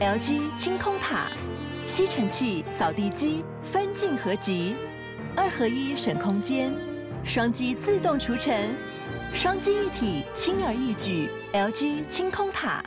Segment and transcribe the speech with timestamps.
[0.00, 1.26] LG 清空塔，
[1.84, 4.74] 吸尘器、扫地机分镜合集，
[5.36, 6.72] 二合一省空间，
[7.22, 8.74] 双击自动除尘，
[9.34, 11.28] 双机一体轻而易举。
[11.52, 12.82] LG 清空塔。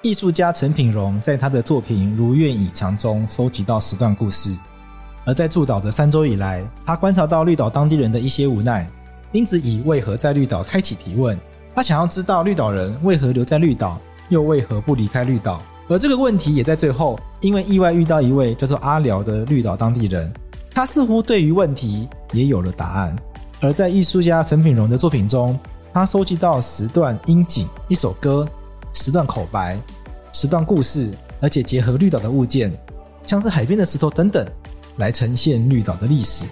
[0.00, 4.56] 艺术家陈品荣在他的作品《如愿以偿》中收集到十段故事，
[5.30, 8.84] 而在驻岛的三周以来，他观察到绿岛当地人的一些无奈，
[9.30, 11.38] 因此以为何在绿岛开启提问。
[11.72, 13.96] 他想要知道绿岛人为何留在绿岛，
[14.28, 15.62] 又为何不离开绿岛。
[15.88, 20.32] 而这个问题也在最后，因为意外遇到一位叫做阿辽的绿岛当地人，
[20.74, 23.16] 他似乎对于问题也有了答案。
[23.60, 25.56] 而在艺术家陈品荣的作品中，
[25.92, 28.44] 他收集到十段音景、一首歌。
[28.92, 29.78] 十段口白，
[30.32, 32.76] 十段故事，而且结合绿岛的物件，
[33.24, 34.44] 像是海边的石头等等，
[34.96, 36.44] 来呈现绿岛的历史。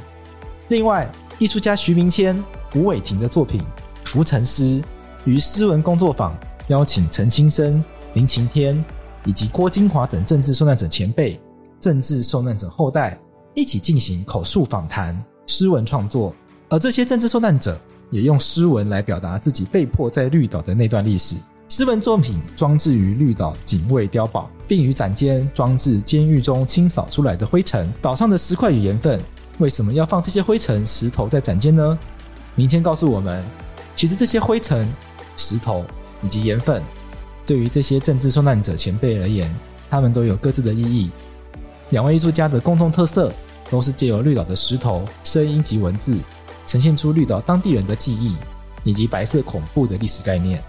[0.68, 2.42] 另外，艺术家徐明谦、
[2.74, 3.60] 吴伟霆的作品
[4.04, 4.80] 《浮沉诗》
[5.24, 6.36] 于诗文工作坊
[6.68, 7.82] 邀请陈清生、
[8.14, 8.84] 林晴天
[9.24, 11.40] 以及郭金华等政治受难者前辈、
[11.80, 13.18] 政治受难者后代
[13.54, 16.34] 一起进行口述访谈、诗文创作，
[16.68, 21.36] 而这些政治受难者也用诗文来表达自己被迫在绿岛的那段历史。
[21.78, 27.88] 诗文作品装置于绿岛警卫碉堡，并于展间装置监狱中清扫出来的灰尘。
[28.02, 29.20] 岛上的石块与盐分，
[29.58, 31.96] 为什么要放这些灰尘、石头在展间呢？
[32.56, 33.44] 明谦告诉我们，
[33.94, 34.92] 其实这些灰尘、
[35.36, 35.84] 石头
[36.20, 36.82] 以及盐分，
[37.46, 39.48] 对于这些政治受难者前辈而言，
[39.88, 41.12] 他们都有各自的意义。
[41.90, 43.32] 两位艺术家的共同特色，
[43.70, 46.16] 都是借由绿岛的石头、声音及文字，
[46.66, 48.34] 呈现出绿岛当地人的记忆，
[48.82, 50.60] 以及白色恐怖的历史概念。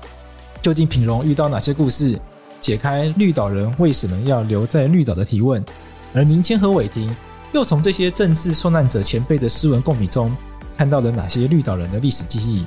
[0.62, 2.20] 究竟品荣遇到哪些故事？
[2.62, 5.64] 解开绿岛人为什么要留在绿岛的提问，
[6.14, 7.16] 而明谦和伟霆
[7.54, 10.36] 又从这些政治受难者前辈的诗文共鸣中，
[10.78, 12.66] 看到了哪些绿岛人的历史记忆？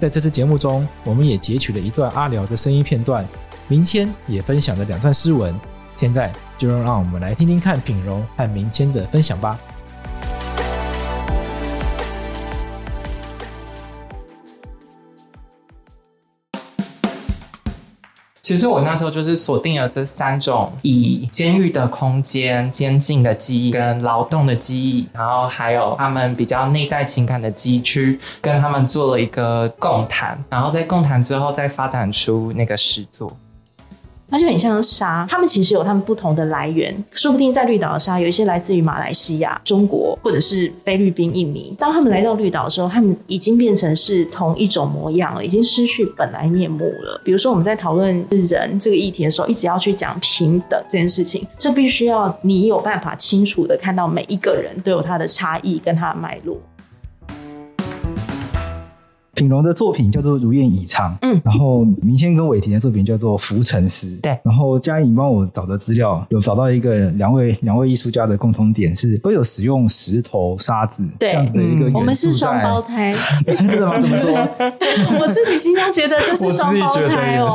[0.00, 3.24] 在这次节目中，我们也截取了一段阿辽的声音片段，
[3.68, 5.54] 明谦也分享了两段诗文。
[5.96, 9.56] 现在就让我们来听听看品荣和明谦的分享吧。
[18.44, 33.34] 其实我那时候就是锁定了这三种，以监狱的空间、监禁的记忆跟劳动的记忆，然后还有他们比较内在情感的机区，跟他们做了一个共谈，然后在共谈之后再发展出那个诗作。
[34.34, 41.72] 它就很像沙，他们其实有他们不同的来源，说不定在绿岛的沙有一些来自于马来西亚、中国或者是菲律宾、印尼。
[41.78, 47.20] 当他们来到绿岛的时候，他们已经变成是同一种模样了，已经失去本来面目了。
[47.24, 56.58] 比如说我们在讨论人这个议题的时候，一直要去讲平等这件事情，这必须要你有办法清楚的看到每一个人都有他的差异跟他的脉络。
[59.34, 64.38] 品荣的作品叫做《如愿以偿》，嗯，然后明谦跟伟霆的作品叫做《浮沉诗》，对。
[64.44, 71.98] 然后佳颖帮我找的资料有找到一个两位两位艺术家的共同点是都有使用石头、沙子这样子的一个元素在。
[71.98, 73.12] 我们是双胞胎，
[73.46, 74.00] 真的吗？
[74.00, 74.30] 怎么说？
[75.20, 77.48] 我自己心中觉得这是双胞胎哦。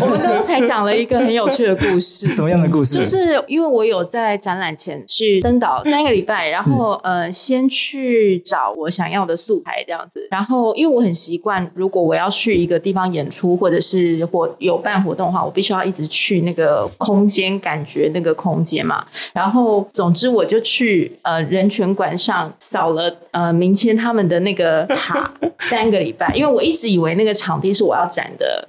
[0.00, 2.94] 我 们刚刚才讲了一个很有趣的故事，什么样的故事？
[2.94, 10.95] 就是因为我有在展览前去登岛三个礼拜，然后呃，先去找我想要的素材这样子，然后因为。
[10.96, 19.04] 我很习惯，如果我要去一个地方演出，或者是活有办活动的话，我必须要一直去那个空间，感觉那个空间嘛。
[19.34, 25.30] 然后，总之我就去呃人权馆上扫了呃明谦他们的那个塔
[25.60, 28.64] 三个礼拜，因为我一直以为那个场地是我要展的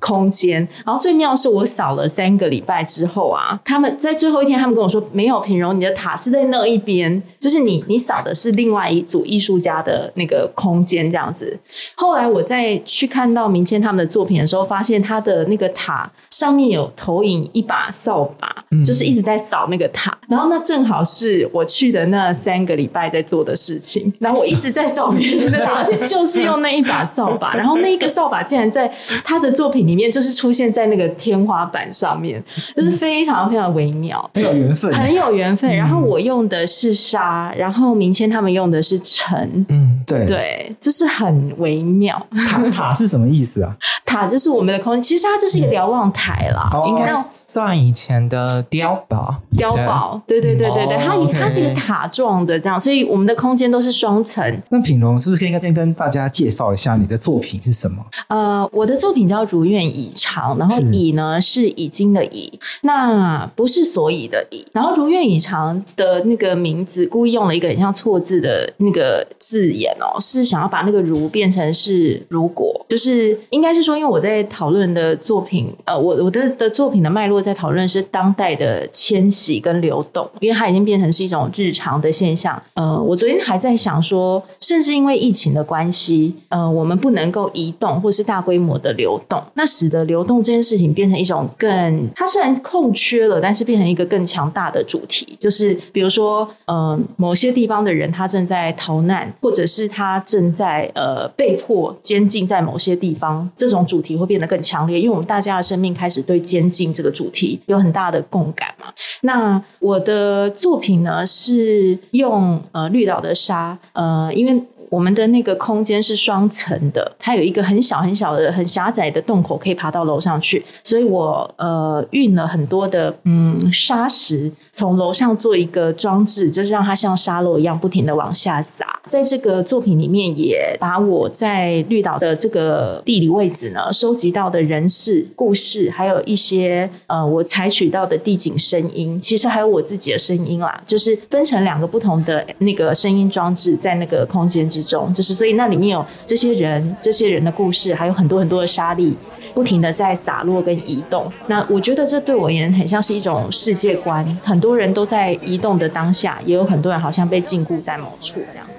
[0.00, 0.66] 空间。
[0.86, 11.49] 然后最妙是我扫了三个礼拜之后啊，他们在最后一天，他们跟我说没有，品荣，你的塔是在那一边，就是你你扫的是另外一组艺术家的那个空间这样子。
[11.94, 20.16] 后来我再去看到明谦他们的作品的时候，发现他的那个塔上面有投影一把扫把，嗯、就是一直在扫那个塔。
[20.28, 24.12] 然后那正好是我去的那三个礼拜在做的事情。
[24.18, 27.54] 然后我一直在扫别人的塔，而且就是用那一把扫把。
[27.58, 28.92] 然后那一个扫把竟然在
[29.24, 32.42] 他的作品里面就是出现在那个天花板上面，
[32.76, 35.74] 就是非常非常微妙，很有缘分，很有缘分。
[35.74, 39.66] 然后我用的是沙，然后明谦他们用的是尘。
[39.68, 41.39] 嗯，对对，就是很。
[41.40, 42.26] 很微妙。
[42.48, 43.74] 塔塔是什么意思啊？
[44.04, 49.34] 塔就是我们的空间，其实它就是一个瞭望台啦，嗯、应该算以前的碉堡。
[49.56, 54.62] 碉堡，对对对对对，它、哦、它是一个塔状的这样，所以我们的空间都是双层。
[54.68, 58.04] 那品荣是不是可以先跟大家介绍一下你的作品是什么？
[58.28, 62.52] 呃，我的作品叫《如愿以偿》，然后“以”呢是已经的“以”，
[62.82, 64.66] 那不是所以的“以”。
[64.72, 82.60] 然后“如愿以偿”的那个名字故意用了一个很像错字的那个字眼哦，是想要把那个“如”变成是“如果”，就是应该是说，因为我在讨论的作品，呃，我我的的作品的脉络在讨论是当代的迁徙跟流动，因为它已经变成是一种日常的现象。
[82.74, 108.86] 呃，我昨天还在想说，甚至因为疫情的关系，呃，我们不能够移动或是大规模的流动，那使得流动这件事情变成一种更，它虽然空缺了，但是变成一个更强大的主题，就是比如说，呃，某些地方的人他正在逃难，或者是他正在呃被迫监禁在某些地方，这种主题会变得更强烈，因为我们大家的生命开始对监禁这个主题有很大的共感嘛。
[109.22, 114.62] 那我的作品呢，是用呃绿岛的沙，呃，因为。
[114.90, 120.62] 我们的那个空间是双层的，它有一个很小很小的、很狭窄的洞口，可以爬到楼上去。
[120.82, 129.00] 所以我呃运了很多的嗯沙石，从楼上做一个装置，就是让它像沙漏一样不停的往下洒。
[129.06, 149.16] 在这个作品里面，也把我在绿岛的这个地理位置呢，收集到的人事故事，还有一些呃我采取到的地景声音，其实还有我自己的声音啦，就是分成两个不同的那个声音装置在那个空间之中，就是所以那里面有这些人、这些人的故事，还有很多很多的沙粒，
[149.54, 151.30] 不停的在洒落跟移动。
[151.46, 158.72] 那我觉得这对我而言很像是一种世界观，很多人都在移动的当下，也有很多人好像被禁锢在某处这样子。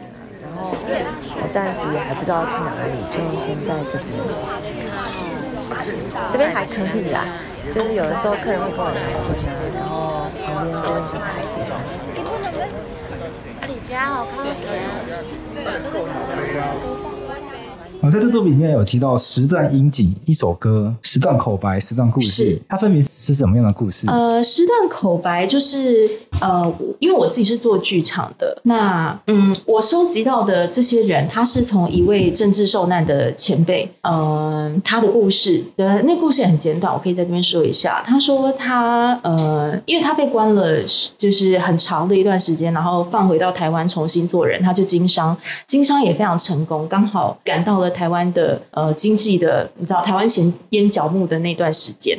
[0.43, 4.07] 然后我暂时也还不知道去哪里，就先在这边。
[6.31, 7.25] 这边还可以啦，
[7.73, 8.99] 就是有的时候客人会跟我聊
[9.39, 11.61] 天啊，然后旁边这边就是海边。
[13.83, 14.45] 家好看
[15.63, 17.10] 在购物
[18.03, 24.07] 我在这作品里面有提到十段音景，一首歌，十段口白，十段故事，它分别是什么样的故事？
[24.09, 26.09] 呃，十段口白就是
[26.39, 38.01] 呃，因为我自己是做剧场的，那嗯，我收集到的这些人，他是从一位政治受难的前辈，嗯、呃，他的故事，呃，那故事也很简短，我可以在这边说一下。
[38.03, 40.79] 他说他呃，因为他被关了，
[41.19, 45.37] 就是很长的一段时间，然后放回到台湾重新做人，他就经商，
[45.67, 47.90] 经商也非常成功，刚好赶到了。
[47.91, 52.17] 台湾的呃经济的，你知道台湾前边角木的那段时间。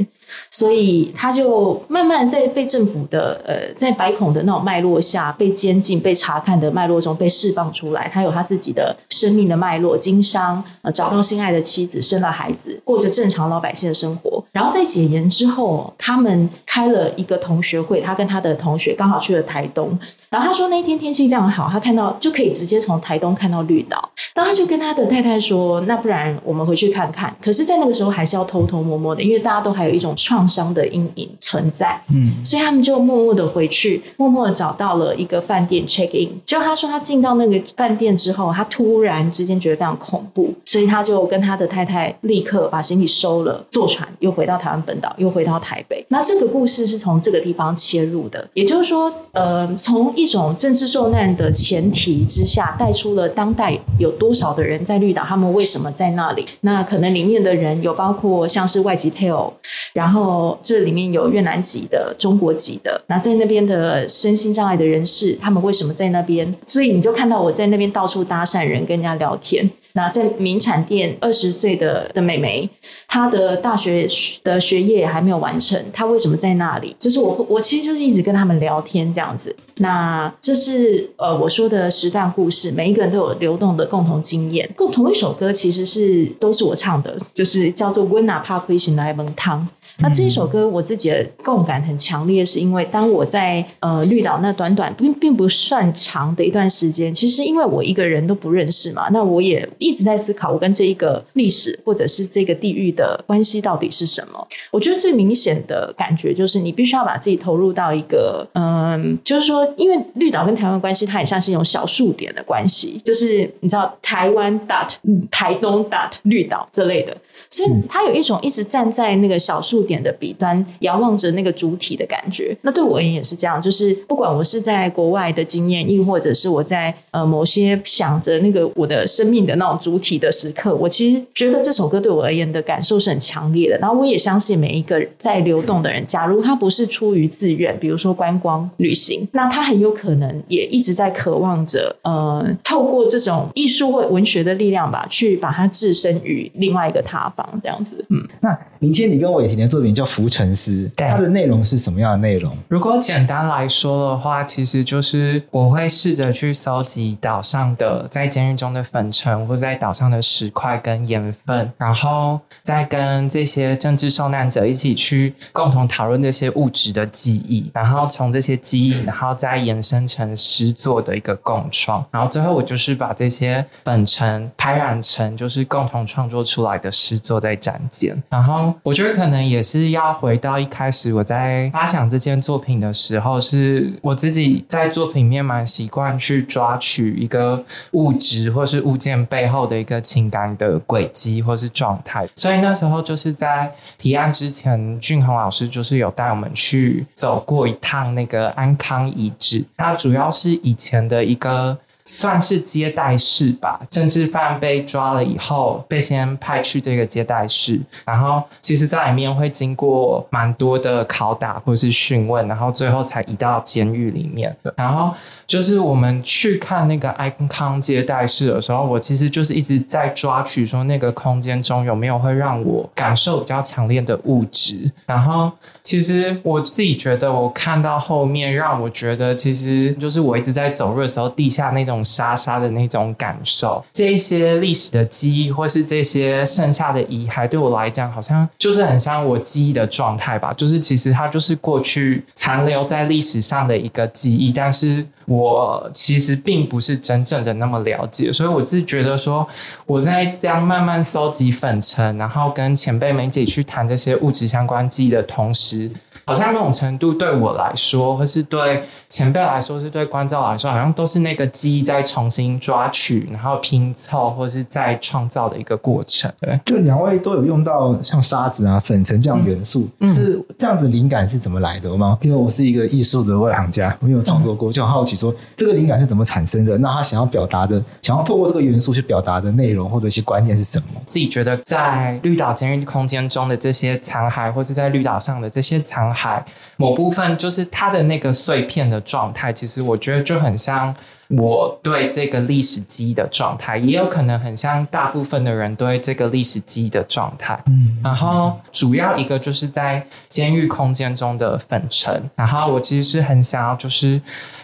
[0.50, 8.10] 所以他就慢慢在被政府的呃，在百孔的那种脉络下，被监禁、被查看的脉络中被释放出来。
[8.12, 14.42] 他有他自己的生命的脉络，经商，呃，找到心爱的妻子，生了孩子，过着正常老百姓的生活。
[14.52, 19.98] 然后在解严之后，他们开了一个同学会，他跟他的同学刚好去了台东。
[20.30, 24.10] 然后他说那一天天气非常好，他看到就可以直接从台东看到绿岛。
[24.34, 30.14] 然后他就跟他的太太说：“那不然我们回去看看。”可是，在那个时候还是要偷偷摸摸的，因为大家都还有一种。
[30.22, 36.30] 创伤的阴影存在，嗯，所以他们就默默的回去，默默的找到了一个饭店 check in。
[36.46, 46.06] 就他说他进到那个饭店之后，他突然之间觉得非常恐怖，所以他就跟他的太太立刻把行李收了，坐船又回到台湾本岛，又回到台北。
[46.08, 56.44] 那这个故事是从这个地方切入的，也就是说，呃，从一种政治受难的前提之下，带出了当代有多少的人在绿岛，他们为什么在那里？
[56.60, 59.52] 那可能里面的人有包括像是外籍配偶，
[59.92, 60.01] 然后。
[60.02, 66.52] 然后这里面有越南籍的、中国籍的，那在那边的身心障碍的人士，他们为什么在那边？
[66.66, 69.70] 所以你就看到我在那边到处搭讪人，跟人家聊天。
[69.94, 72.68] 那在名产店二十岁的的妹妹，
[73.06, 74.08] 她的大学
[74.42, 76.96] 的学业还没有完成，她为什么在那里？
[76.98, 79.54] 就是我我其实就是一直跟他们聊天这样子。
[79.76, 84.68] 那这是呃我说的十段故事，每一个人都有流动的共同经验。
[84.76, 89.60] 共同一首歌其实是都是我唱的，就是叫做《温拿帕亏醒来蒙汤》。
[89.98, 99.68] 那这一首歌我自己的共感很强烈，是因为当我在呃绿岛那短短并并不算长的一段时间，其实因为我一个人都不认识嘛，那我也。
[99.82, 104.48] 一直在思考我跟这一个历史或者是这个地域的关系到底是什么？
[104.70, 114.94] 我觉得最明显的感觉就是你必须要把自己投入到一个嗯，就是说，因为绿岛跟台湾关系，它也像是一种小数点的关系，就是你知道台湾 dot
[115.30, 117.16] 台东 dot 绿岛这类的，
[117.48, 122.56] 所以它有一种一直站在那个小数点点的彼端，遥望着那个主体的感觉。
[122.62, 133.78] 那对我而言也是这样，就是不管我是在国外的经验，亦或者是我在呃某些想着那个我的生命的那种主体的时刻，我其实觉得这首歌对我而言的感受是很强烈的。
[133.78, 148.04] 然后我也相信每一个在流动的人，假如他不是出于自愿，比如说观光旅行，那他很有可能也一直在渴望着，呃，透过这种艺术或文学的力量吧，去把它置身于另外一个他方，这样子。
[148.08, 152.52] 嗯，那明天，你跟韦婷的作品叫《浮沉诗》，它的内容是什么样的内容？
[152.68, 201.78] 如果简单来说的话，其实就是我会试着去搜集岛上的在监狱中的粉尘，或者在岛上的石块跟盐分，然后再跟这些政治受难者一起去共同讨论这些物质的记忆，然后从这些记忆，然后再延伸成诗作的一个共创，然后最后我就是把这些粉尘拍染成就是共同创作出来的诗作在展现，然后我觉得可能也是要回到一开始我在发想这件作品的时候，是我自己在作品面蛮习惯去抓取一个物质或是物件背后后的一个情感的轨迹或是状态，所以那时候就是在提案之前，俊宏老师就是有带我们去走过一趟那个安康遗址，它主要是以前的一个。
[202.04, 203.80] 算是接待室吧。
[203.90, 214.54] 政治犯被抓了以后，被先派去这个接待室，然后其实在里面会经过蛮多的拷打或是讯问，然后最后才移到监狱里面。
[214.76, 215.14] 然后
[215.46, 224.90] 就是我们去看那个安康接待室的时候，我其实就是一直在抓取说那个空间中有没有会让我感受比较强烈的物质。
[225.06, 225.52] 然后
[225.84, 231.92] 其实我自己觉得，我看到后面让我觉得，其实就是我一直在走路的时候，地下那种。
[232.04, 240.52] 沙沙的那种感受，这些历史的记忆，或是这些剩下的遗骸，对我来讲，好像就是很像我记忆的状态吧。
[240.54, 248.32] 就是其实它就是过去残留在历史上的一个记忆，但是我其实并不是真正的那么了解。
[248.32, 249.46] 所以我自觉得说，
[249.86, 255.90] 我在这样慢慢搜集粉尘，然后跟前辈们一起去谈这些物质相关记忆的同时。
[256.24, 266.32] 好像某种程度对我来说，或是对前辈来说，是对观众来说，好像都是那个记忆在重新抓取，然后拼凑，或是再创造的一个过程。
[266.40, 272.16] 对，就两位都有用到像沙子啊、粉尘这样元素，嗯、是这样子灵感是怎么来的吗？
[272.22, 276.78] 因为我是一个艺术的外行家，我没有创作过，就很好奇说这个灵感是怎么产生的？
[276.78, 281.00] 那他想要表达的，想要透过这个元素去表达的内容或者一些观念是什么？
[281.06, 286.11] 自己觉得在绿岛监狱空间中的这些残骸，或是在绿岛上的这些残骸。
[286.12, 286.44] 海
[286.76, 290.94] 某部分就是它的那个碎片的状态，其实我觉得就很像
[291.28, 297.58] 我对这个历史记忆的状态，也有可能很像大部分的人对这个历史记忆的状态。
[297.66, 304.20] 嗯，然后主要一个就是在监狱空间中的粉尘，然后我其实是很想要就是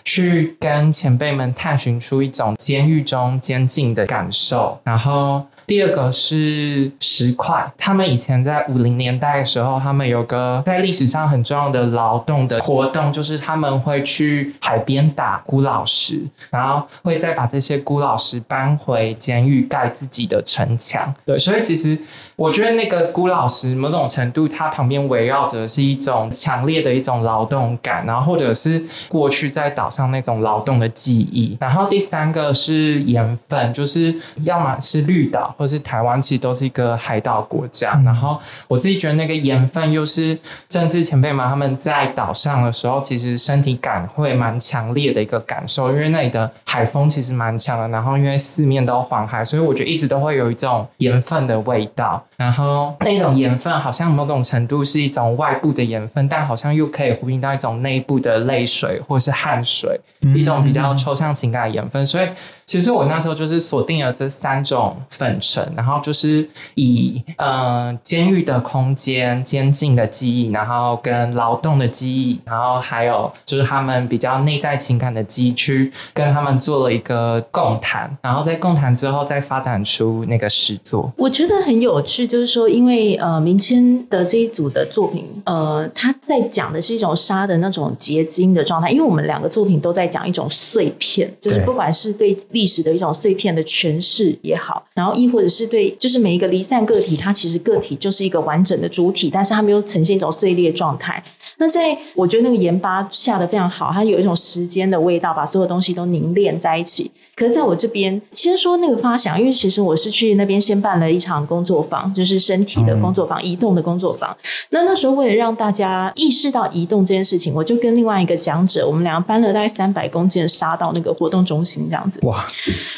[0.09, 5.43] 去跟前辈们探寻出一种监狱中监禁的感受，然后。
[5.69, 21.15] 第二个是石块，他们以前在五零年代的时候，他们有个在历史上很重要的劳动的活动，就是他们会去海边打孤老石，然后会再把这些孤老石搬回监狱盖自己的城墙。
[21.27, 21.99] 对，所以其实
[22.35, 31.57] 我觉得那个孤老石某种程度，它旁边围绕着是一种强烈的一种劳动感，然后或者是过去在岛上上那种劳动的记忆。
[31.61, 34.15] 然后第三个是盐分，就是
[34.45, 35.55] 要么是绿岛。
[35.59, 38.39] 或是台湾其实都是一个海岛国家，然后
[38.69, 40.39] 我自己觉得那个盐分又是
[40.69, 52.23] 政治前辈们他们在岛上的时候，其实身体感会蛮强烈的一个感受，因为那里的海风其实蛮强的，然后因为四面都环海，所以我觉得一直都会有一种盐分的味道。
[52.37, 59.88] 然后那种盐分好像某种程度是一种外部的盐分，但好像又可以呼应到一种内部的泪水或是汗水，
[60.35, 62.05] 一种比较抽象情感的盐分。
[62.05, 62.29] 所以
[62.69, 81.11] 其实我那时候就是锁定了这三种粉尘，然后就是以呃监狱的空间、监禁的记忆，然后跟劳动的记忆，然后还有就是他们比较内在情感的记忆，去跟他们做了一个共谈，然后在共谈之后再发展出那个诗作。
[81.17, 82.29] 我觉得很有趣。
[82.29, 88.91] 就是说，因为呃，明谦的这一组的作品，呃，他在讲的是一种沙的那种结晶的状态。
[88.91, 101.23] 因为我们两个作品都在讲一种碎片，就是不管是对历史的一种碎片的诠释也好，然后亦或者是对，就是每一个离散个体，它其实个体就是一个完整的主体，但是它没有呈现一种碎裂状态。
[101.59, 107.09] 那在我觉得那个盐巴下的非常好，它有一种时间的味道，把所有东西都凝练在一起。
[107.37, 114.37] 可是在我这边，先说那个发想，因为其实我是去那边先办了一场工作坊，就是身体的工作坊，移动的工作坊。
[114.71, 122.19] 那那时候为了让大家意识到移动这件事情，我就跟另外一个讲者，我们两个搬了大概三百公斤的沙到那个活动中心这样子。
[122.23, 122.45] 哇！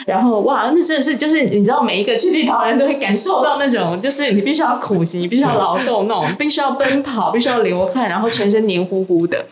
[0.07, 9.45] 然后哇，那真的是就是你知道，每一个去绿岛人都会感受到那种，就是你必须要苦行，你必须要劳动那种，必须要奔跑，必须要流汗，然后全身黏糊糊的。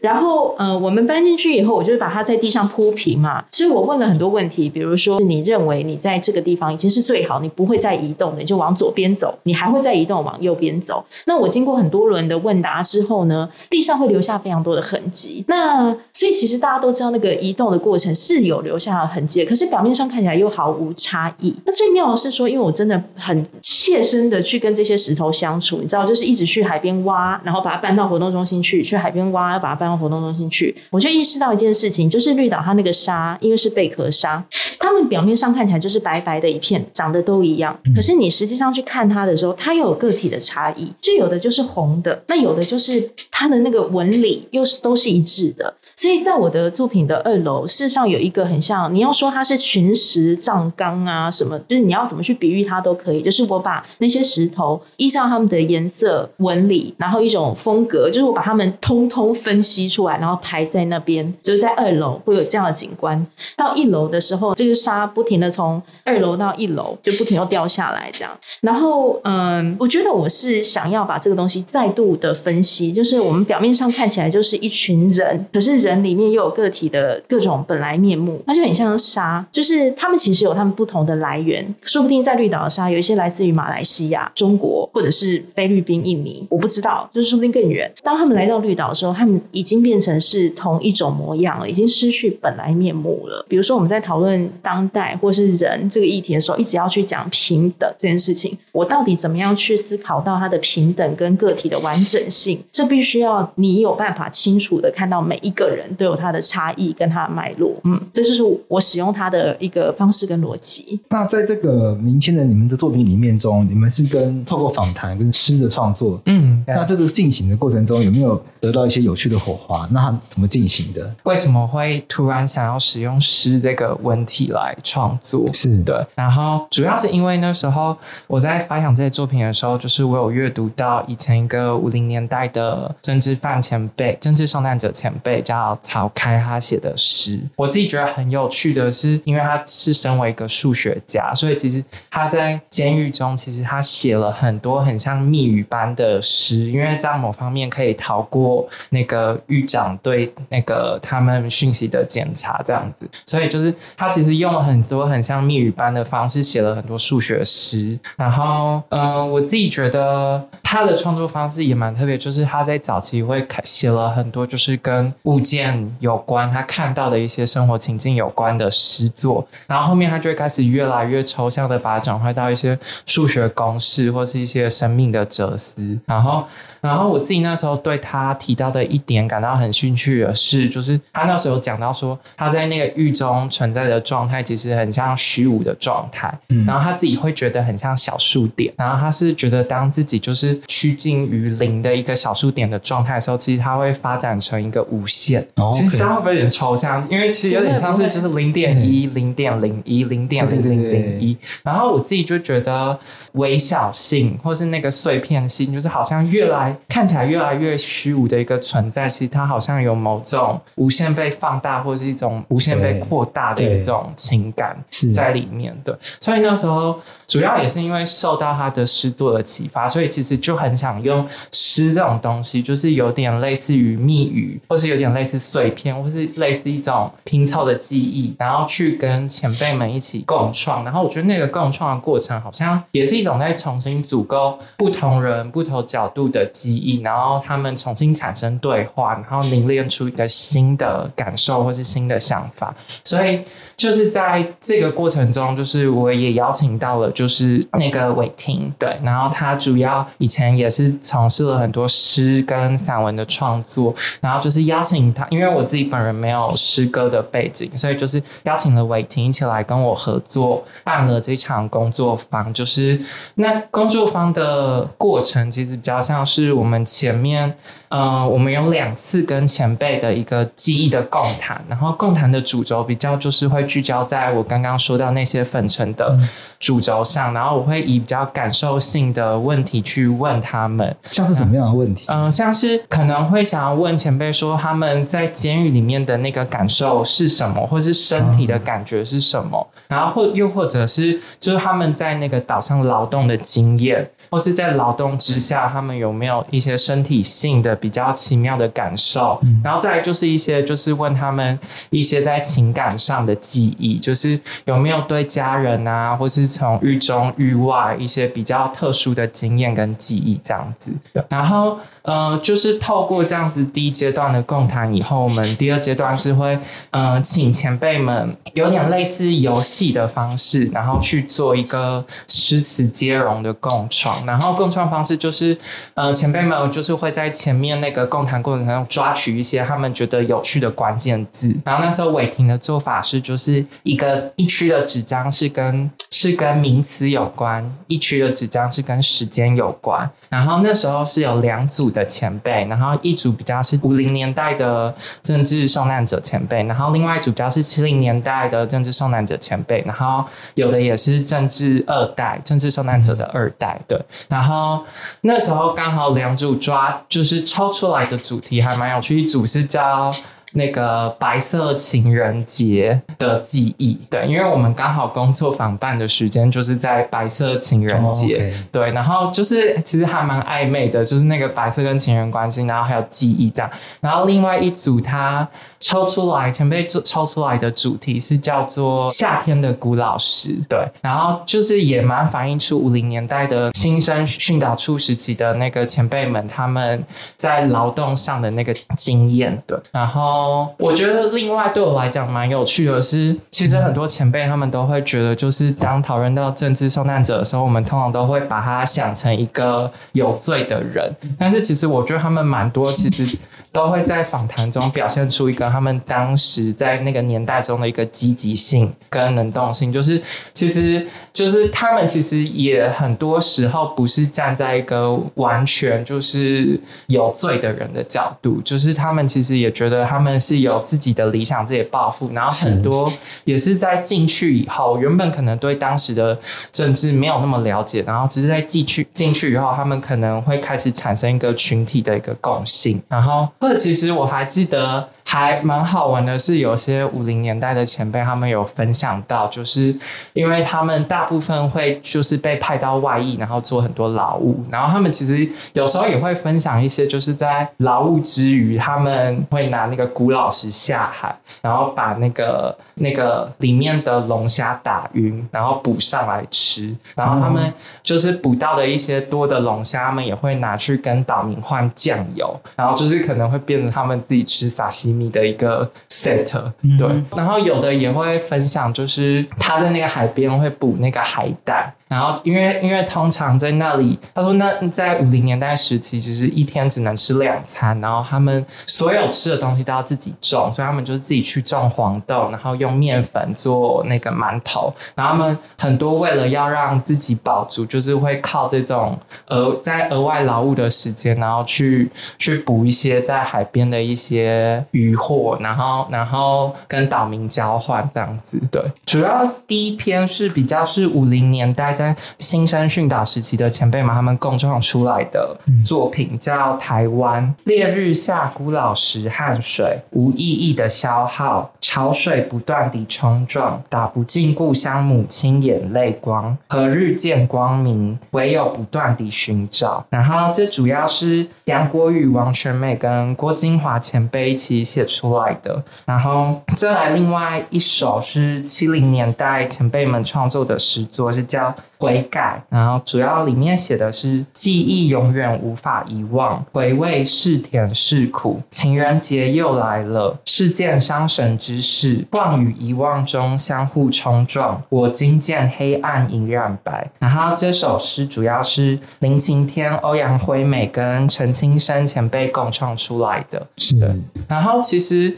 [0.00, 3.44] 然后呃，我们搬进去以后，我就把它在地上铺平嘛。
[3.50, 4.28] 其实我问了很多。
[4.28, 11.02] 问题，比如说，你认为你在这个地方已经是最好，你不会再移动的，你就往左边走，你还会再移动往右边走。
[11.24, 15.42] 那我经过很多轮的问答之后呢，地上会留下非常多的痕迹。
[15.48, 21.54] 那所以其实大家都知道，那个移动的过程是有留下痕迹，可是表面上看起来又毫无差异。
[21.64, 34.44] 那最妙的是说，因为我真的很切身的去跟这些石头相处，你知道，就是一直去海边挖，然后把它搬到活动中心去，去海边挖，把它搬到活动中心去，我就意识到一件事情，就是绿岛它那个沙，因为是贝壳沙，
[34.88, 37.78] 它们表面上看起来就是白白的一片，长得都一样。
[37.94, 45.74] 可是你实际上去看它的时候，它又有个体的差异，就有的就是红的，那有的就是它的那个纹理又是都是一致的。
[45.94, 53.20] 所以在我的作品的二楼，事实上有一个很像，你要说它是群石障缸啊什么，就是你要怎么去比喻它都可以。
[53.20, 63.26] 就是我把那些石头依照它们的颜色、纹理，然后一种风格，就是我把它们通通分析出来，然后排在那边，就是在二楼会有这样的景观。
[63.56, 68.30] 到一楼的时候，这个沙不停的从二楼到一楼就不停又掉下来，这样。
[68.60, 75.88] 然后嗯，我觉得我是想要把这个东西再度的分析，就是我们表面上看起来就是一群人，可是人。
[75.88, 87.90] 人里面又有个体的各种本来面目，那就很像沙，就是他们其实有他们不同的来源，说不定在绿岛的沙有一些来自于马来西亚、中国，或者是菲律宾、印尼，我不知道，就是说不定更远。
[88.02, 93.42] 当他们来到绿岛的时候，他们已经变成是同一种模样了，已经失去本来面目了。
[93.48, 102.62] 比如说我们在讨论当代或是人这个议题的时候，一直要去讲平等这件事情，我到底怎么样去思考到它的平等跟个体的完整性？
[102.70, 105.78] 这必须要你有办法清楚的看到每一个人。
[105.96, 111.00] 都有他的差异跟他的脉络，嗯，这就是我使用它的一个方式跟逻辑。
[111.08, 119.88] 那在这个明天的你们的作品里面中，你们是跟透过访谈跟诗的创作，嗯，那这个进行的过程中有没有得到一些有趣的火花？
[119.90, 121.12] 那它怎么进行的？
[121.24, 125.44] 为什么会突然想要使用诗这个文体来创作？
[125.52, 127.96] 是对，然后主要是因为那时候
[128.26, 135.78] 我在发想这些作品的时候，就是我有阅读到以前一个五零年代的政治犯前辈、政治受难者前辈叫。
[135.80, 157.98] 曹开他写的诗，我自己觉得很有趣的是，因为他是身为一个数学家，所以其实他在监狱中，其实他写了很多很像密语般的诗，因为在某方面可以逃过那个狱长对那个他们讯息的检查，这样子，所以就是他其实用了很多很像密语般的方式写了很多数学诗。
[158.16, 165.68] 然后，嗯、我自己觉得他的创作方式也蛮特别，就是他在早期会写了很多就是跟物件。
[166.00, 176.44] 有关他看到的一些生活情境有关的诗作，然后后面他就会开始越来越抽象的把它转换到一些数学公式或是一些生命的哲思，然后。
[176.80, 195.44] 然后我自己那时候对他提到的一点感到很兴趣的是，就是他那时候讲到说，他在那个狱中存在的状态其实很像虚无的状态，嗯，然后他自己会觉得很像小数点，然后他是觉得当自己就是趋近于零的一个小数点的状态的时候，其实他会发展成一个无限。
[195.56, 197.04] 哦，其实这样会不会有点抽象？
[197.10, 202.96] 因为其实有点像是就是零点一、零点零一、零点零零零一，然后我自己就觉得
[203.32, 206.67] 微小性或是那个碎片性，就是好像越来。
[206.88, 214.76] 看起来越来越虚无的一个存在，其实它好像有某种无限被放大，或是一种无限被扩大的一种情感
[215.14, 215.96] 在里面的。
[216.20, 230.84] 所以那时候主要也是因为受到他的诗作的启发，所以其实就很想用诗这种东西，就是有点类似于密语，或是有点类似碎片，或是类似一种拼凑的记忆，然后去跟前辈们一起共创。
[230.84, 236.48] 然后我觉得那个共创的过程，好像也是一种在重新组构不同人、不同角度的。
[236.58, 242.74] 记忆，然后他们重新产生对话，然后凝练出一个新的感受或是新的想法。
[243.04, 243.44] 所以
[243.78, 262.52] 就是在这个过程中，就是我也邀请到了，就是那个伟霆，对，然后他主要以前也是从事了很多诗跟散文的创作，然后就是邀请他，因为我自己本人没有诗歌的背景，所以就是邀请了伟霆一起来跟我合作，办了这场工作坊。
[262.52, 263.00] 就是
[263.36, 267.54] 那工作坊的过程，其实比较像是我们前面，
[267.88, 276.18] 呃，我们有两次跟前辈的一个记忆的共谈，然后共谈的主轴比较就是会聚焦在我刚刚说到那些粉尘的
[276.58, 282.06] 主轴上，然后我会以比较感受性的问题去问他们，像是什么样的问题？
[282.08, 294.10] 嗯、呃，像是可能会想要问前辈说他们在监狱里面的那个感受是什么，或是身体的感觉是什么，然后或又或者是就是他们在那个岛上劳动的经验。
[294.30, 299.40] 或是在劳动之下，他们有没有一些身体性的比较奇妙的感受？
[299.42, 310.92] 嗯、然后再来就是一些，就是问他们一些在情感上的记忆，就是有没有对家人啊，或是从狱中狱外一些比较特殊的经验跟记忆这样子。
[311.28, 316.56] 然后，呃，就是透过这样子第一阶段的共谈以后，我们第二阶段是会，
[316.90, 324.24] 呃，请前辈们有点类似游戏的方式，然后去做一个诗词接融的共创。
[324.24, 325.58] 然后共创方式就是，
[325.94, 331.52] 呃，前辈们就是会在前面那个共谈过程中抓取一些他们觉得有趣的关键字。
[331.64, 340.08] 然后那时候伟霆的做法是，就是一个一区的纸张是跟是跟名词有关，一区的纸张是跟时间有关。
[340.28, 350.22] 然后那时候是有两组的前辈，然后一组比较是五零年代的政治受难者前辈，然后另外一组比较是七零年代的政治受难者前辈，然后
[350.54, 353.98] 有的也是政治二代，政治受难者的二代，对。
[354.28, 354.84] 然后
[355.22, 360.12] 那时候刚好两组抓，就是抽出来的主题还蛮有趣，一组是叫。
[360.52, 368.52] 那个白色情人节的记忆，对，因为我们刚好工作坊办的时间就是在白色情人节，oh, okay.
[368.72, 373.70] 对，然后就是其实还蛮暧昧的，就是那个白色跟情人关系，然后还有记忆这样。
[374.00, 375.46] 然后另外一组他
[375.78, 387.04] 抽出来，前辈抽抽出来的主题是叫做夏天的古老师，对，然后就是也蛮反映出五零年代的新生训导处时期的那个前辈们他们
[387.36, 390.37] 在劳动上的那个经验，对，然后。
[390.38, 401.12] 哦，我觉得另外对我来讲蛮有趣的是，其实很多前辈他们都会觉得，就是当讨论到政治受难者的时候，我们通常都会把他想成一个有罪的人。
[401.38, 403.36] 但是其实我觉得他们蛮多，其实
[403.70, 409.92] 都会在访谈中表现出一个他们当时在那个年代中的一个积极性跟能动性。
[409.92, 410.20] 就是
[410.54, 420.38] 其实就是他们其实也很多时候不是站在一个完全就是有罪的人的角度，就是他们其实也觉得他们。
[420.38, 423.12] 是有自己的理想、自己的抱负，然后很多
[423.44, 426.38] 也是在进去以后，原本可能对当时的
[426.72, 433.02] 政治没有那么了解，然后只是在进去进去以后，他们可能会开始产生一个群体的一个共性。
[433.08, 435.10] 然后，那其实我还记得。
[435.30, 439.94] 还蛮好玩的是，有些五零年代的前辈，他们有分享到，就是
[440.32, 452.74] 因为他们大部分会就是被派到外役，然后做很多劳务，然后他们其实有时候也会分享一些，就是在劳务之余，他们会拿那个古老石下海，然后把那个。
[453.00, 456.92] 那个里面的龙虾打晕，然后捕上来吃。
[457.14, 466.72] 然后他们就是捕到的一些多的龙虾，他们也会拿去跟岛民换酱油，然后就是可能会变成他们自己吃沙西米的一个 set。
[466.96, 471.92] 对，然后有的也会分享，就是他在那个海边会捕那个海胆。
[472.08, 489.18] 然后，因为因为通常在那里，他说那在五零年代时期，其实一天只能吃两餐，然后他们所有吃的东西都要自己种，所以他们就是自己去种黄豆，然后用面粉做那个馒头，然后他们很多为了要让自己饱足，就是会靠这种
[489.48, 498.58] 额在额外劳务的时间，然后去去捕一些在海边的一些渔获，然后然后跟岛民交换这样子。
[498.70, 501.97] 对，主要第一篇是比较是五零年代。
[501.98, 518.16] 在新生训导时期的前辈们，他们共创出来的作品叫《台湾烈日下孤老时汗水无意义的消耗，潮水不断地冲撞，打不进故乡母亲眼泪光，何日见光明？
[518.30, 520.06] 唯有不断地寻找。
[520.08, 525.82] 然后这主要是杨国宇、王全美跟郭金华前辈一起写出来的。
[526.04, 531.74] 然后再来另外一首是七零年代前辈们创作的诗作，是叫。
[531.98, 547.10] 悔改，然后主要里面写的是记忆永远无法遗忘，回味是甜是苦，情人节又来了，是件伤神之事，忘与遗忘中相互冲撞，我今见黑暗隐染白。
[547.18, 554.14] 然后这首诗主要是林晴天、欧阳辉美跟陈青山前辈共创出来的，是的。
[554.46, 555.36] 然后其实。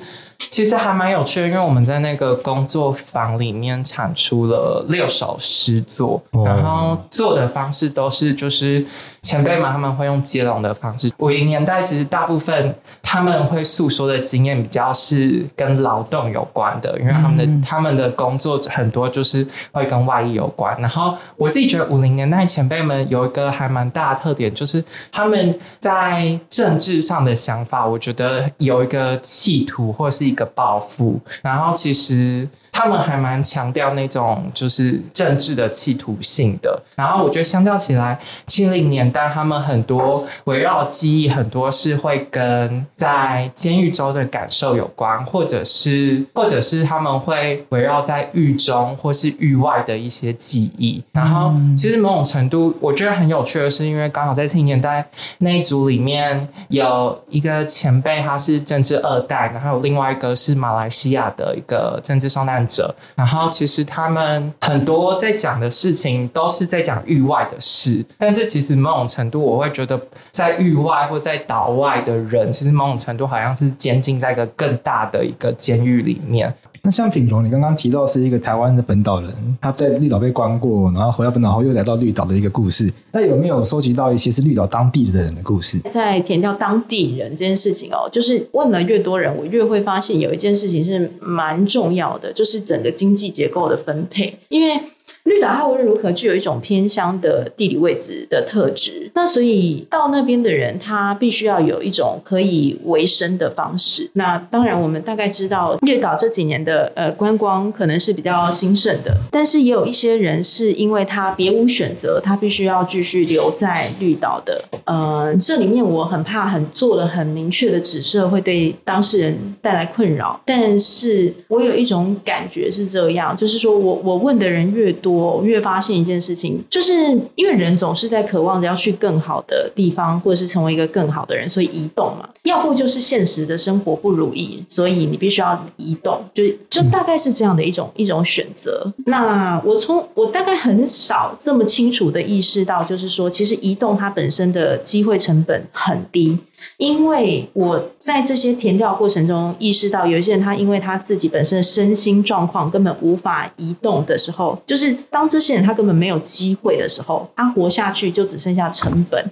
[0.49, 8.85] 其实还蛮有趣的，因为我们在那个工作坊里面产出了六首诗作，然后做的方式都是就是
[9.21, 11.13] 前辈们他们会用接龙的方式。
[11.19, 20.75] 五零年代其实大部分他们会诉说的经验比较是跟劳动有关的，因为他们的、嗯、他们的工作很多就是会跟外衣有关。
[20.81, 30.30] 然后我自己觉得五零年代前辈们有一个还蛮大的特点，就是他们在政治上的想法，我觉得有一个企图或是。
[30.31, 32.49] 一个报复，然后其实。
[32.73, 51.03] 他们还蛮强调那种就是政治的企图性的，然后我觉得相较起来，七零年代他们很多围绕记忆，很多是会跟在监狱中的感受有关，或者是或者是他们会围绕在狱中或是狱外的一些记忆。
[51.13, 55.05] 然后其实某种程度，我觉得很有趣的是，因为刚好在七零年代
[55.39, 76.53] 那一组里面有一个前辈，他是政治二代，然后有另外一个是马来西亚的一个政治受难者，然后其实他们很多在讲的事情都是在讲域外的事，但是其实某种程度，我会觉得在域外或在岛外的人，其实某种程度好像是监禁在一个更大的一个监狱里面。
[76.83, 82.91] 那像品荣，你刚刚提到是一个台湾的本岛人，他在绿岛被关过，然后回到本岛后又来到绿岛的一个故事。
[83.13, 85.79] 那有没有收集到一些是绿岛当地的人的故事？
[85.91, 94.81] 在填掉当地人这件事情哦，就是问了越多人，我越会发现有一件事情是蛮重要的，就是整个经济结构的分配，因为。
[95.25, 104.11] 绿岛它无论如何具有一种偏乡的地理位置的特质，那所以到那边的人，他必须要有一种可以维生的方式。
[104.15, 114.61] 那当然，我们大概知道绿岛这几年的呃观光可能是比较兴盛的，但是也有一些人是因为他别无选择，他必须要继续留在绿岛的。
[114.85, 125.37] 呃，这里面我很怕很做了很明确的指示会对当事人带来困扰，但是我有一种感觉是这样，就是说我我问的人越多。
[125.37, 126.93] 我越发现一件事情，就是
[127.35, 132.29] 因为人总是在渴望着要去更好的地方，或者是成为一个更好的人，所以移动嘛。
[132.45, 138.91] 要不就是现实的生活不如意，所以你必须要移动，就就大概是这样的一种一种选择。
[139.07, 146.39] 那我从我大概很少这么清楚的意识到，就是说，其实移动它本身的机会成本很低。
[146.77, 159.25] 因为我在这些填掉过程中意识到，有一些人他因为他自己本身的身心状况根本无法移动的时候，就是当这些人他根本没有机会的时候，他活下去就只剩下成本，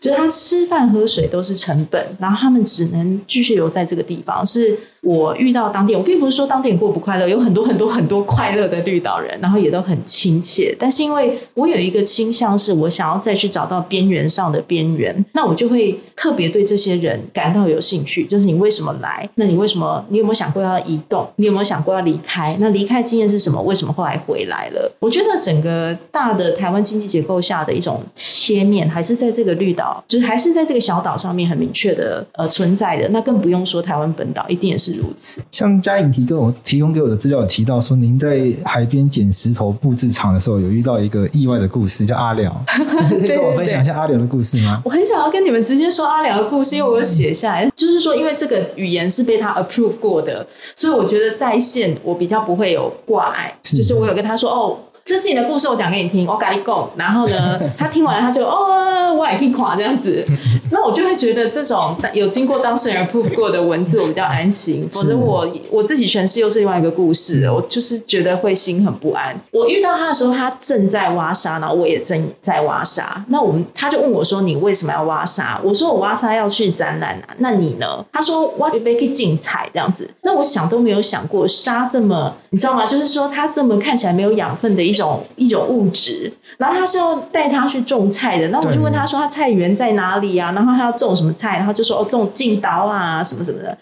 [0.00, 4.78] 就是他吃饭喝水都是成本，然后他们只能继续留在这个地方是。
[5.02, 10.76] 我遇到当地，我并不是说当地人过不快乐，有很多很多很多快乐的绿岛人，然后也都很亲切。
[10.78, 18.26] 但是因为我有一个倾向，是我想要再去找到边缘上的边缘，那我就会特别对这些人感到有兴趣。
[18.26, 19.26] 就是你为什么来？
[19.36, 20.04] 那你为什么？
[20.10, 21.26] 你有没有想过要移动？
[21.36, 22.54] 你有没有想过要离开？
[22.60, 23.58] 那离开经验是什么？
[23.62, 24.92] 为什么后来回来了？
[25.00, 33.08] 我觉得整个大的台湾经济结构下的一种切面，还是在这个绿岛，就是还是在这个小岛上面很明确的呃存在的。
[33.08, 34.90] 那更不用说台湾本岛，一定也是。
[34.90, 42.52] 如此，像嘉颖提供我提供给我的资料有提到说，您在海边捡石头布置场的时候，有遇到一个意外的故事，叫阿廖。
[43.08, 44.82] 可以跟我分享一下阿廖的故事吗？
[44.84, 47.70] 我很想要跟你们直接说阿廖的故事，因为我有写下来。
[47.76, 53.54] 就是说，因为这个语言是被他 approve 过的，所以我觉得在线我比较不会有挂碍。
[53.62, 54.76] 就是我有跟他说哦。
[55.04, 56.90] 这是你的故事，我讲给你听，我跟你讲。
[56.96, 60.24] 然后呢， 他听完了，他就哦，我也可以垮这样子。
[60.70, 64.88] 那我就会觉得这种有经过当事人 approve 过的文字，我比较安心。
[64.92, 69.36] 否则我我自己诠释又是另外一个故事，我就是觉得会心很不安。
[69.50, 73.24] 我遇到他的时候，他正在挖沙，然后我也正在挖沙。
[73.28, 78.04] 那我们他就问我说：“你为什么要挖沙？”我说：“我挖沙要去展览啊。”那你呢？
[78.12, 82.86] 他说：“挖贝可以竞彩这样子。”那我想都没有想过沙这么，你知道吗？
[82.86, 84.89] 就是说它这么看起来没有养分的。
[84.90, 86.32] 一种一种物质。
[86.58, 90.52] 然后他是要带他去种菜的，那我就问他说他菜园在哪里啊？
[90.52, 91.56] 然后他要种什么菜？
[91.56, 93.76] 然后就说哦，种晋刀啊什么什么的。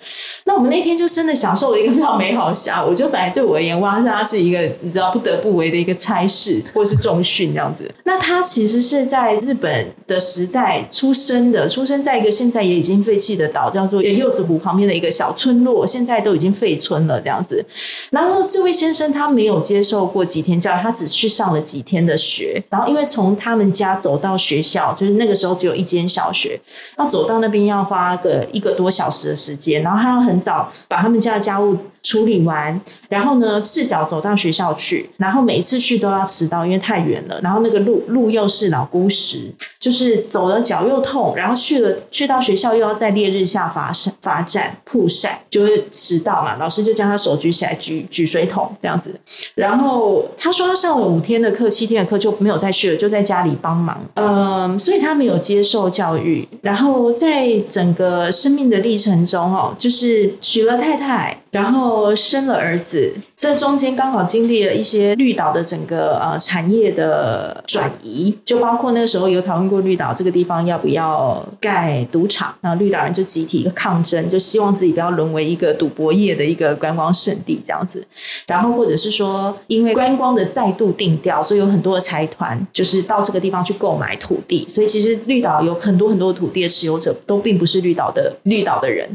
[0.44, 2.94] 那我们那天就真的享受了一个非常美好的下午。
[2.94, 7.90] 就本来对我而言，哇，他是一个你知道不得不为的一个差事或者是重训这样子。
[8.04, 17.64] 那他其实是在日本的时代出生的，出生在一个现在也已经废弃的岛，叫做柚子湖旁边的一个小村落，现在都已经废村了这样子。
[18.10, 22.62] 然后这位先生他没有接受过几天教育，他只去上了几天的学。
[22.70, 26.60] 然后，因为从他们家走到学校，就是那个时候只有一间小学，
[26.98, 29.82] 要走到那边要花个一个多小时的时间。
[29.82, 31.76] 然后他要很早把他们家的家务
[32.08, 37.38] 处理完，然后呢，赤脚走到学校去，然后每一次去都要迟到，因为太远了。
[37.42, 43.92] 然后那个路路又是老孤石，就是走了脚又痛，然后去了去到学校又要在烈日下罚
[44.22, 46.56] 罚站曝晒，就是迟到嘛。
[46.56, 49.14] 老师就将他手举起来举举水桶这样子。
[49.54, 54.02] 然后他说他上了五天的课，七天的课就没有再去了，就在家里帮忙。
[54.14, 56.48] 嗯，所以他没有接受教育。
[56.62, 61.36] 然后在整个生命的历程中，哦，就是娶了太太。
[61.50, 78.06] 然后生了儿子，这中间刚好经历了一些绿岛的整个呃产业的转移，就包括那个时候有讨论过绿岛这个地方要不要盖赌场，那绿岛人就集体抗争，就希望自己不要沦为一个赌博业的一个观光胜地这样子。
[78.46, 89.08] 然后或者是说，因为观光的再度定调，所以有很多的财团就是到这个地方去购买土地，所以其实绿岛有很多很多土地的持有者都并不是绿岛的绿岛的人。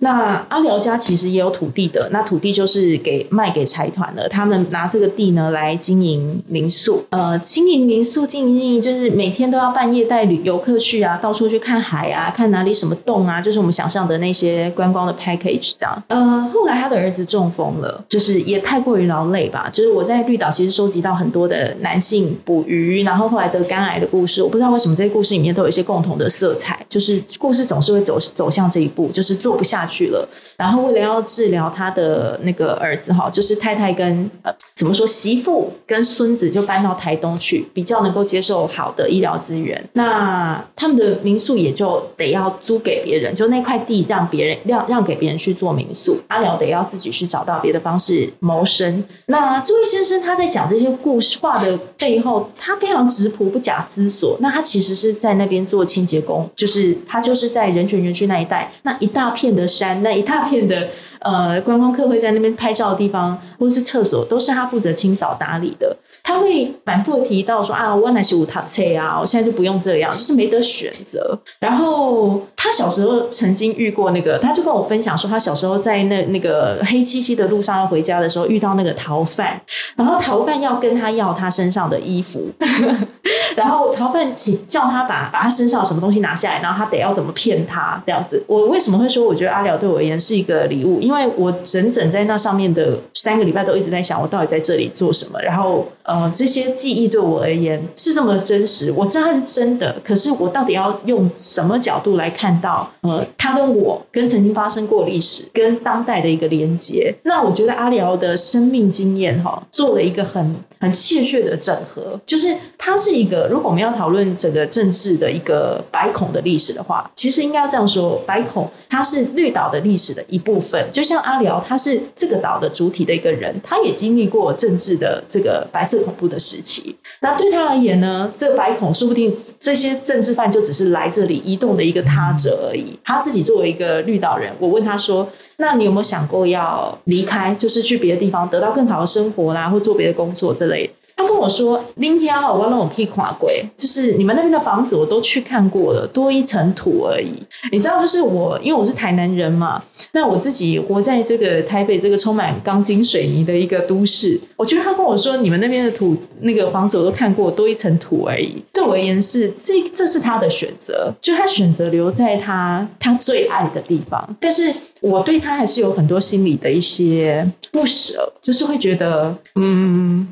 [0.00, 1.90] 那阿辽家其实也有土地。
[1.90, 16.02] 的那土地就是给卖给财团了，他们拿这个地呢来经营民宿，呃，经营民宿经营，就是每天都要半夜带旅游客去啊，到处去看海啊，看哪里什么洞啊，就是我们想象的那些观光的 package 这样。
[16.06, 19.68] 呃，后来他的儿子中风了，就是也太过于劳累吧。
[19.72, 30.28] 就是我在绿岛其实收集到很多的男性捕鱼，然后后来得肝癌的故事，我不知道为什么这些故事里面都有一些共同的色彩，就是故事总是会走走向这一步，就是做不下去了，
[30.60, 31.60] 然后为了要治疗。
[31.74, 39.82] 他的那个儿子哈，就是太太跟呃，怎么说，媳妇跟孙子就搬到台东去，比较能够接受好的医疗资源。
[39.92, 46.18] 那他们的民宿也就得要租给别人，就那块地让别人让让给别人去做民宿。
[46.26, 49.04] 阿辽得要自己去找到别的方式谋生。
[49.26, 54.36] 那这位先生他在讲这些故事话的背后，他非常质朴，不假思索。
[54.40, 60.88] 那他其实是在那边做清洁工，就是他就是在人权园区那一带，那一大片的山，那一大片的。
[61.20, 65.94] 呃，观光客会在那边拍照的地方，或是厕所，都是他负责清扫打理的。
[66.22, 71.38] 他会反复提到说啊，我乃是无塔车啊，我现在就不用这样，就是没得选择。
[71.58, 79.60] 然后他小时候曾经遇过那个，他就跟我分享说，他小时候在那那个黑漆漆的路上要回家的时候，遇到那个逃犯，
[79.96, 82.48] 然后逃犯要跟他要他身上的衣服，
[83.54, 88.42] 然后逃犯请叫他把把他身上什么东西拿下来，然后他得要怎么骗他这样子。
[88.46, 91.00] 我为什么会说我觉得阿廖对我而言是一个礼物？
[91.00, 95.86] 因为我整整在那上面的三个礼拜都一直在想，我到底在这里做什么，然后。
[96.02, 99.94] 呃，这些记忆对我而言是这么的真实，我知道它是真的。
[100.02, 107.14] 可是我到底要用什么角度来看到，呃，它跟我跟曾经发生过历史跟当代的一个连接？
[107.22, 126.00] 那我觉得阿辽的生命经验哈，做了一个很很切确的整合，就是它是一个，如果我们要讨论整个政治的一个白孔的历史的话，其实应该要这样说，白孔它是绿岛的历史的一部分，就像阿辽他是这个岛的主体的一个人，他也经历过政治的这个白色。
[126.00, 128.32] 恐怖的时期，那对他而言呢？
[128.34, 132.98] 这个白孔说不定这些政治犯就只是来这里移动的一个他者而已。
[133.04, 147.30] 他自己作为一个绿岛人，我问他说：“那你有没有想过要离开，就是去别的地方得到更好的生活啦，或做别的工作之类的？”他跟我说：“林天好，我让我可以跨过，就是你们那边的房子我都去看过了，多一层土而已。
[147.70, 158.56] 你知道，就是我，因为我是台南人嘛，那我自己活在这个台北这个充满钢筋水泥的一个都市，我觉得他跟我说你们那边的土那个房子我都看过，多一层土而已。
[158.72, 170.26] 对我而言是这，这是他的选择，就他选择留在他他最爱的地方，但是我对他还是有很多心里的一些不舍，就是会觉得嗯。”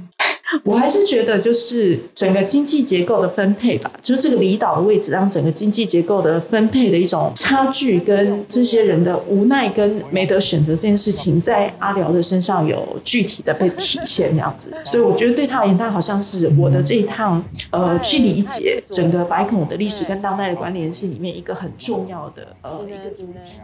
[0.65, 14.73] 我还是觉得，就是整个经济结构的分配吧，就是这个离岛的位置，让整个经济结构的分配的一种差距，跟这些人的无奈跟没得选择这件事情，在阿辽的身上有具体的被体现，这样子。
[14.85, 23.61] 所以我觉得对他而言，他好像是我的这一趟呃，去理解整个白孔的历史跟当代的关联性里面一个很重要的呃一个主题。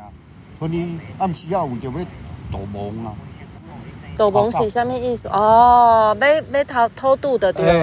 [4.17, 5.29] 斗篷是啥物意思？
[5.29, 6.27] 哦，要
[6.59, 7.83] 要偷偷渡的对。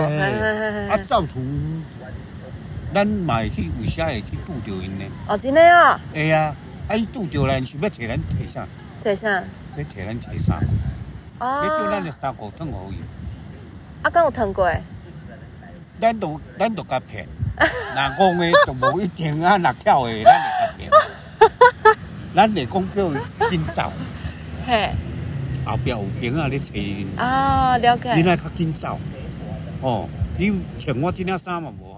[0.90, 1.40] 啊，造图，
[2.94, 5.06] 咱嘛会去为啥会去拄着因呢？
[5.28, 6.00] 哦，真的啊？
[6.14, 6.56] 会啊，
[6.88, 8.68] 啊，伊拄着咱是要摕咱摕啥？
[9.04, 9.30] 摕啥？
[9.76, 10.66] 要摕咱摕衫裤。
[11.40, 11.64] 哦。
[11.64, 12.96] 要叫咱的衫裤烫好伊。
[14.04, 14.72] 啊，敢有烫过？
[16.00, 17.28] 咱都咱都甲骗，
[17.60, 20.90] 若讲诶就无一定啊，若巧的，咱会甲骗。
[22.36, 23.92] 咱会讲叫紧走。
[24.66, 24.90] 嘿。
[25.66, 27.08] 后壁有兵啊，咧找因。
[27.18, 28.14] 啊，了解。
[28.16, 28.98] 你来较紧走。
[29.82, 31.92] 哦，你穿我这件衫嘛无。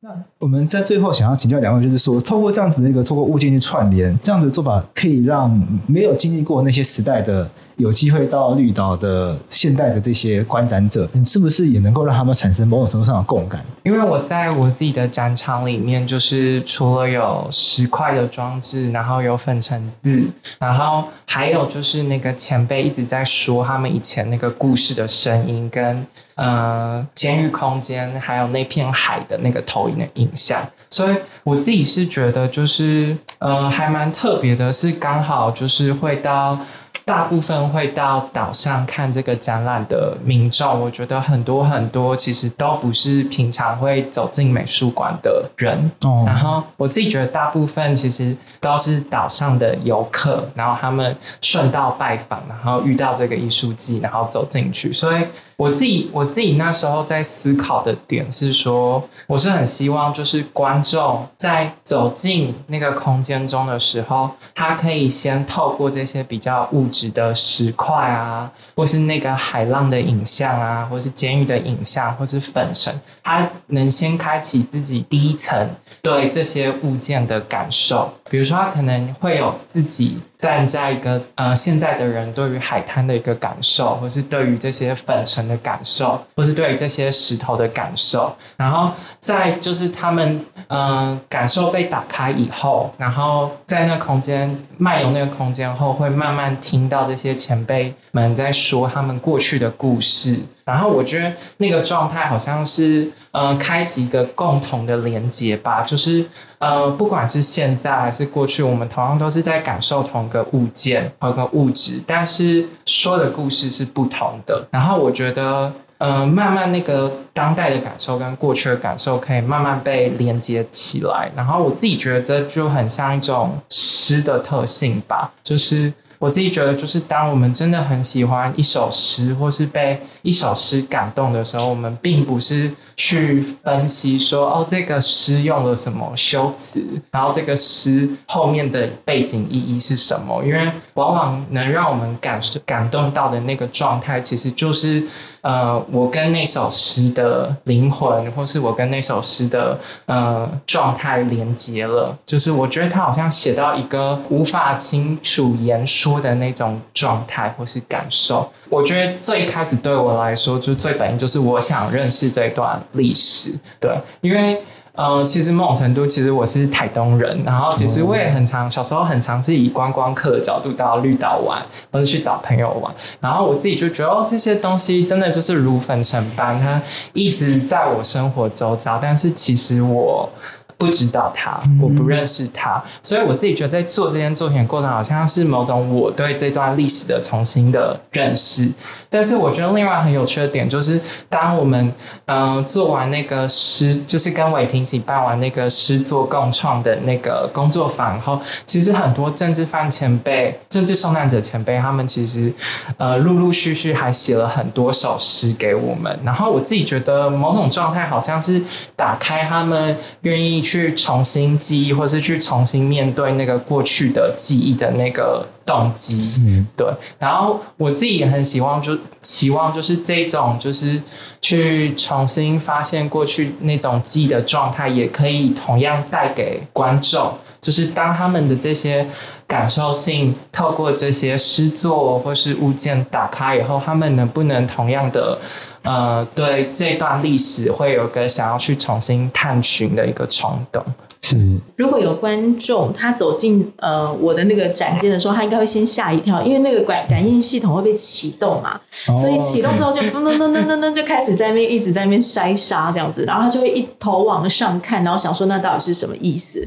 [0.00, 5.50] 那我们在最后想要请教两位，就是说，透过这样子的一个透过物件去串联，这样的做法可以让
[5.86, 13.64] 没有经历过那些时代的，有机会到绿岛的现代的这些观展者，你是不是也能够让他们产生某种程度上的共感？
[13.82, 20.24] 因为我在我自己的展场里面，就是除了有石块的装置，然后有粉尘字，
[20.58, 26.06] 然后还有就是那个前辈一直在说他们以前那个故事的声音跟。
[26.36, 30.60] 呃，监狱空间还有那片海的那个投影的影像，
[30.90, 36.58] 所以我自己是觉得就是呃，还蛮特别的，是刚好就是会到。
[37.04, 45.90] 大部分会到岛上看这个展览的民众，我觉得很多很多其实都不是平常会走进美术馆的人。
[46.02, 54.92] 哦，然后我自己觉得大部分其实都是岛上的游客，然后他们顺道拜访，然后遇到这个艺术季，然后走进去。
[54.92, 55.22] 所以
[55.56, 66.88] 我自己我自己那时候在思考的点是说，我是很希望就是观众在走进那个空间中的时候，他可以先透过这些比较物。
[66.94, 75.68] 质的石块啊，或是那个海浪的影像啊，或是监狱的影像，或是粉尘，他能先开启自己第一层
[76.00, 78.12] 对这些物件的感受。
[78.30, 88.34] 比如说，他可能会有自己站在一个呃现在的人对于海滩的一个感受，或是对于这些粉尘的感受，或是对于这些石头的感受。
[88.56, 88.90] 然后
[89.20, 100.40] 在就是他们嗯、感受被打开以后，然后在那空间漫游那个空间后，会慢慢听到这些前辈们在说他们过去的故事。
[100.64, 106.24] 然后我觉得那个状态好像是，呃，开启一个共同的连接吧，就是，
[106.58, 114.66] 呃，不管是现在还是过去，我们同样都是在感受同个物件、同个物质，但是说的故事是不同的。
[114.70, 121.30] 然后我觉得，呃，慢慢那个当代的感受跟过去的感受可以慢慢被连接起来。
[121.36, 125.92] 然后我自己觉得这就很像一种诗的特性吧，就是。
[126.24, 140.42] 我自己觉得，就是当我们真的很喜欢一首诗，或是被一首诗感动的时候，我们并不是去分析说，哦，这个诗用了什么修辞，然后这个诗后面的背景意义是什么？
[140.42, 145.06] 因为往往能让我们感受感动到的那个状态，其实就是，
[145.44, 152.16] 呃，我跟那首诗的灵魂，或是我跟那首诗的呃状态连接了。
[152.26, 156.24] 就是我觉得他好像写到一个无法清楚言说。
[156.24, 164.62] 的那种状态或是感受，我觉得最开始对我来说，就是最本意就是我想认识这段历史，对，因为、
[164.94, 176.80] 呃，其实某种程度，其实我是台东人，然后其实我也很常小时候很常是以观光客的角度到绿岛玩，或者去找朋友玩，然后我自己就觉得哦，这些东西真的就是如粉尘般，它
[177.12, 180.28] 一直在我生活周遭，但是其实我。
[180.76, 188.68] 不知道他，我不认识他，嗯、所以我自己觉得在做这件作品的过程，好像是某种我对这段历史的重新的认识。
[189.08, 191.92] 但是我觉得另外很有趣的点就是，当我们
[192.26, 202.52] 嗯、呃、做完那个诗，就是跟伟霆一起办完那个诗作共创的那个工作坊后，其实很多政治犯前辈、政治受难者前辈，他们其实
[202.96, 206.18] 呃陆陆续续还写了很多首诗给我们。
[206.24, 208.60] 然后我自己觉得某种状态好像是
[208.96, 210.63] 打开他们愿意。
[210.64, 216.86] 去重新记忆，或是去重新面对那个过去的记忆的那个动机，嗯，对。
[217.18, 221.00] 然后我自己也很希望，就期望就是这种，就是
[221.42, 227.34] 去重新发现过去那种记忆的状态，也可以同样带给观众。
[227.60, 229.06] 就是当他们的这些
[229.46, 235.38] 感受性透过这些诗作或是物件打开以后，他们能不能同样的
[235.84, 240.82] 呃，对这段历史会有个想要去重新探寻的一个冲动？
[241.22, 241.36] 是。
[241.76, 248.80] 如果有观众他走进呃我的那个展间的时候，他应该会先吓一跳，因为那个感感应系统会被启动嘛，
[249.16, 256.66] 所以启动之后就噔噔噔噔噔噔就开始在那边一直在那边筛沙这样子，然后他就会一头往上看，然后想说那到底是什么意思？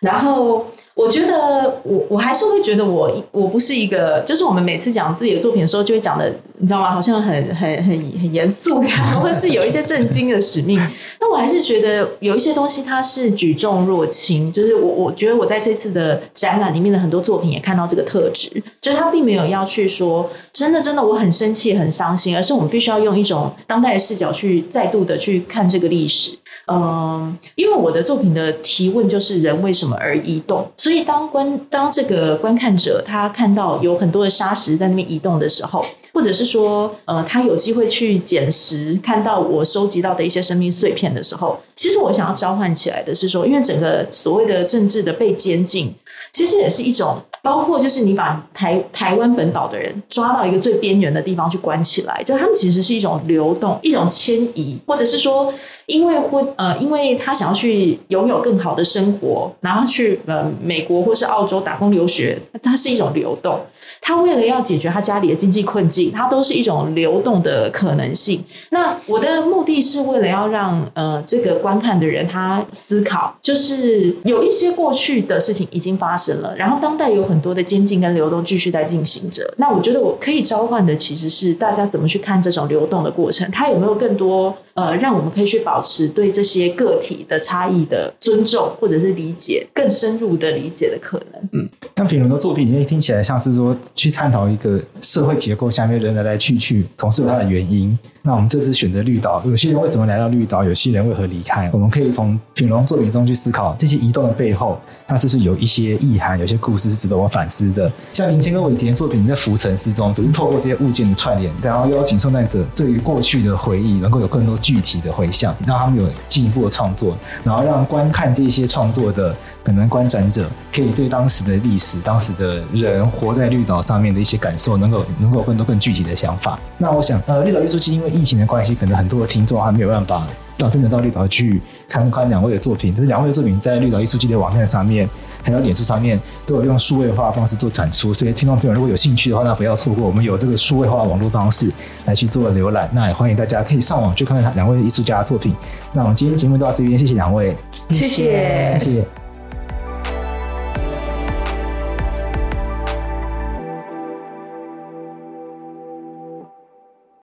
[0.00, 6.90] 然后我觉得我我还是会觉得我我不是一个，就是我们每次讲自己的作品的时候，就会讲的，你知道吗？
[6.90, 8.82] 好像很很很很严肃，
[9.20, 10.78] 或是有一些震惊的使命。
[11.20, 26.36] 那我还是觉得有一些东西它是举重若轻，就是我我觉得我在这次的展览里面的很多作品也看到这个特质，就是他并没有要去说真的真的我很生气很伤心，而是我们必须要用一种当代的视角去再度的去看这个历史。
[26.68, 45.94] 嗯，因为我的作品的提问就是人为什么而移动，所以当观当这个观看者他看到有很多的沙石在那边移动的时候，或者是说呃他有机会去捡拾看到我收集到的一些生命碎片的时候，其实我想要召唤起来的是说，因为整个所谓的政治的被监禁，
[46.32, 55.54] 其实也是一种包括就是你把台台湾本岛的人抓到一个最边缘的地方去关起来，就他们其实是一种流动，一种迁移，或者是说。
[55.86, 63.60] 因为婚呃，因为他想要去拥有更好的生活，然后去呃美国或是澳洲打工留学，它是一种流动。
[64.00, 68.42] 他为了要解决他家里的经济困境，它都是一种流动的可能性。
[68.70, 79.52] 那我的目的是为了要让呃这个观看的人他思考，就是有一些过去的事情已经发生了，然后当代有很多的监禁跟流动继续在进行着。
[79.58, 91.42] 那我觉得我可以召唤的其实是大家怎么去看这种流动的过程，它有没有更多呃让我们可以去保持对这些个体的差异的尊重，或者是理解更深入的理解的可能。
[91.52, 97.98] 嗯，但品荣的作品里面听起来像是说去探讨一个社会结构下面人来来去去，总是有它的原因。
[98.22, 100.64] 那我们这次选择绿岛，有些人为什么来到绿岛？
[100.64, 101.70] 有些人为何离开？
[101.72, 107.90] 我们可以从品龙作品中去思考这些移动的背后，它是不是有一些意涵，有些故事是值得我反思的？
[108.12, 119.32] 像林谦跟伟田作品，在浮沉之中，只是透过这些物件的串联，然后邀请受难者对于过去的回忆能够有更多具体的回响，让他们有进一步的创作，然后让观看这些创作的
[119.66, 126.56] 可能观展者，可以对当时的历史、当时的人活在绿岛上面的一些感受，能够能够有更多更具体的想法。
[126.78, 130.24] 那我想，呃，绿岛艺术季因为疫情的关系，可能很多的听众还没有办法
[130.56, 132.94] 到真的到绿岛去参观两位的作品。
[132.94, 135.08] 就是两位的作品在绿岛艺术季的网站上面，
[135.42, 138.14] 还有脸书上面都有用数位化的方式做展出。
[138.14, 141.68] 所以听众朋友如果有兴趣的话，那不要错过，我们有这个数位化的网络方式
[142.04, 142.88] 来去做浏览。
[142.92, 145.52] 那也欢迎大家可以上网去看看两位艺术家的作品。
[145.92, 147.56] 那我们今天节目就到这边，谢谢两位，
[147.90, 149.25] 谢谢，谢谢。